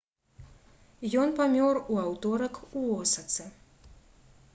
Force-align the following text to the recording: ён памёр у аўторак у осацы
ён 1.23 1.33
памёр 1.39 1.75
у 1.91 1.99
аўторак 2.05 2.57
у 2.81 2.87
осацы 3.03 3.45